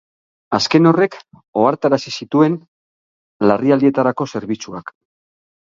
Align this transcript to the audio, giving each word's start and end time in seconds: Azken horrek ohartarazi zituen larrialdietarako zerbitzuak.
Azken 0.57 0.87
horrek 0.91 1.17
ohartarazi 1.65 2.15
zituen 2.17 2.57
larrialdietarako 3.51 4.31
zerbitzuak. 4.35 4.95